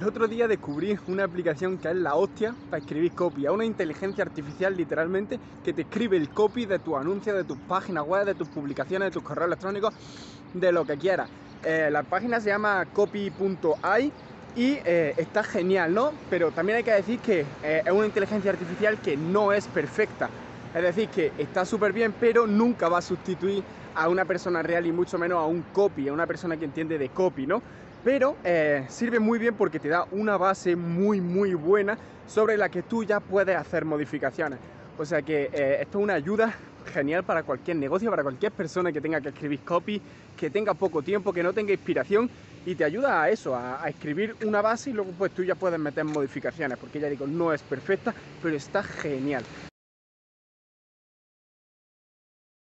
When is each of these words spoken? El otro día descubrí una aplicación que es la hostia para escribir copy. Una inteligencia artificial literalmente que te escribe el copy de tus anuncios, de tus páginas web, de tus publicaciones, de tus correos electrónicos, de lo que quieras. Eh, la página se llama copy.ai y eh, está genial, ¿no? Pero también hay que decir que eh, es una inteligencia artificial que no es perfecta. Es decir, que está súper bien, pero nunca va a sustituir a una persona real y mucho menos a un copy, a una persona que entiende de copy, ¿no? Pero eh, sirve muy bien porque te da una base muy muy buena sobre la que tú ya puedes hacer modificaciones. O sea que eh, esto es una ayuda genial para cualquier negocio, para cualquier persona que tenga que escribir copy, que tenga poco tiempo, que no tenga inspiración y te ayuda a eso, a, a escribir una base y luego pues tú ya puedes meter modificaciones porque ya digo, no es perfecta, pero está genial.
El 0.00 0.08
otro 0.08 0.26
día 0.26 0.48
descubrí 0.48 0.98
una 1.08 1.24
aplicación 1.24 1.76
que 1.76 1.90
es 1.90 1.94
la 1.94 2.14
hostia 2.14 2.56
para 2.70 2.80
escribir 2.80 3.12
copy. 3.12 3.46
Una 3.48 3.66
inteligencia 3.66 4.24
artificial 4.24 4.74
literalmente 4.74 5.38
que 5.62 5.74
te 5.74 5.82
escribe 5.82 6.16
el 6.16 6.30
copy 6.30 6.64
de 6.64 6.78
tus 6.78 6.96
anuncios, 6.96 7.36
de 7.36 7.44
tus 7.44 7.58
páginas 7.58 8.04
web, 8.06 8.24
de 8.24 8.34
tus 8.34 8.48
publicaciones, 8.48 9.08
de 9.08 9.10
tus 9.10 9.22
correos 9.22 9.48
electrónicos, 9.48 9.92
de 10.54 10.72
lo 10.72 10.86
que 10.86 10.96
quieras. 10.96 11.28
Eh, 11.66 11.90
la 11.92 12.02
página 12.02 12.40
se 12.40 12.48
llama 12.48 12.86
copy.ai 12.86 14.10
y 14.56 14.78
eh, 14.86 15.12
está 15.18 15.42
genial, 15.42 15.92
¿no? 15.92 16.12
Pero 16.30 16.50
también 16.50 16.78
hay 16.78 16.82
que 16.82 16.92
decir 16.92 17.18
que 17.18 17.44
eh, 17.62 17.82
es 17.84 17.92
una 17.92 18.06
inteligencia 18.06 18.52
artificial 18.52 18.98
que 19.02 19.18
no 19.18 19.52
es 19.52 19.66
perfecta. 19.66 20.30
Es 20.74 20.82
decir, 20.82 21.10
que 21.10 21.30
está 21.36 21.66
súper 21.66 21.92
bien, 21.92 22.14
pero 22.18 22.46
nunca 22.46 22.88
va 22.88 22.98
a 22.98 23.02
sustituir 23.02 23.62
a 23.94 24.08
una 24.08 24.24
persona 24.24 24.62
real 24.62 24.86
y 24.86 24.92
mucho 24.92 25.18
menos 25.18 25.36
a 25.40 25.44
un 25.44 25.60
copy, 25.74 26.08
a 26.08 26.14
una 26.14 26.26
persona 26.26 26.56
que 26.56 26.64
entiende 26.64 26.96
de 26.96 27.10
copy, 27.10 27.46
¿no? 27.46 27.60
Pero 28.04 28.36
eh, 28.44 28.84
sirve 28.88 29.20
muy 29.20 29.38
bien 29.38 29.54
porque 29.54 29.78
te 29.78 29.88
da 29.88 30.06
una 30.12 30.36
base 30.36 30.76
muy 30.76 31.20
muy 31.20 31.54
buena 31.54 31.98
sobre 32.26 32.56
la 32.56 32.68
que 32.68 32.82
tú 32.82 33.04
ya 33.04 33.20
puedes 33.20 33.56
hacer 33.56 33.84
modificaciones. 33.84 34.58
O 34.98 35.04
sea 35.04 35.22
que 35.22 35.50
eh, 35.52 35.78
esto 35.80 35.98
es 35.98 36.04
una 36.04 36.14
ayuda 36.14 36.54
genial 36.92 37.24
para 37.24 37.42
cualquier 37.42 37.76
negocio, 37.76 38.10
para 38.10 38.22
cualquier 38.22 38.52
persona 38.52 38.92
que 38.92 39.00
tenga 39.00 39.20
que 39.20 39.28
escribir 39.28 39.60
copy, 39.60 40.00
que 40.36 40.50
tenga 40.50 40.74
poco 40.74 41.02
tiempo, 41.02 41.32
que 41.32 41.42
no 41.42 41.52
tenga 41.52 41.72
inspiración 41.72 42.30
y 42.66 42.74
te 42.74 42.84
ayuda 42.84 43.22
a 43.22 43.30
eso, 43.30 43.54
a, 43.54 43.82
a 43.82 43.88
escribir 43.88 44.36
una 44.44 44.60
base 44.62 44.90
y 44.90 44.92
luego 44.92 45.12
pues 45.16 45.32
tú 45.32 45.42
ya 45.42 45.54
puedes 45.54 45.78
meter 45.78 46.04
modificaciones 46.04 46.78
porque 46.78 47.00
ya 47.00 47.08
digo, 47.08 47.26
no 47.26 47.52
es 47.52 47.62
perfecta, 47.62 48.14
pero 48.42 48.56
está 48.56 48.82
genial. 48.82 49.42